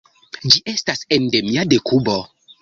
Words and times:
Ĝi 0.55 0.61
estas 0.73 1.03
endemia 1.17 1.67
de 1.75 1.81
Kubo. 1.91 2.17